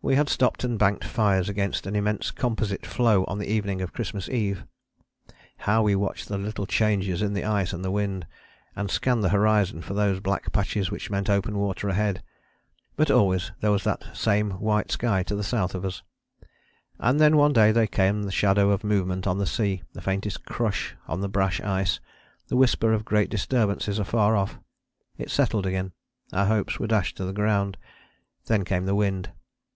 [0.00, 3.92] We had stopped and banked fires against an immense composite floe on the evening of
[3.92, 4.64] Christmas Eve.
[5.58, 8.26] How we watched the little changes in the ice and the wind,
[8.74, 12.22] and scanned the horizon for those black patches which meant open water ahead.
[12.96, 16.02] But always there was that same white sky to the south of us.
[16.98, 20.46] And then one day there came the shadow of movement on the sea, the faintest
[20.46, 22.00] crush on the brash ice,
[22.46, 24.58] the whisper of great disturbances afar off.
[25.18, 25.92] It settled again:
[26.32, 27.76] our hopes were dashed to the ground.
[28.46, 29.32] Then came the wind.